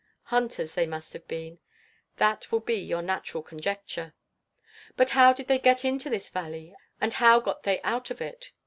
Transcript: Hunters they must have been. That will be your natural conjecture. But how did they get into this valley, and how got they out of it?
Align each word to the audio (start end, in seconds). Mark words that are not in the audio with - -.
Hunters 0.33 0.73
they 0.73 0.87
must 0.87 1.13
have 1.13 1.27
been. 1.27 1.59
That 2.17 2.51
will 2.51 2.59
be 2.59 2.73
your 2.77 3.03
natural 3.03 3.43
conjecture. 3.43 4.15
But 4.97 5.11
how 5.11 5.31
did 5.31 5.47
they 5.47 5.59
get 5.59 5.85
into 5.85 6.09
this 6.09 6.31
valley, 6.31 6.73
and 6.99 7.13
how 7.13 7.39
got 7.39 7.61
they 7.61 7.79
out 7.83 8.09
of 8.09 8.19
it? 8.19 8.51